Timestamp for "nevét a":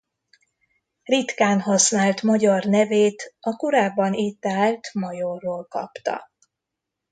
2.65-3.55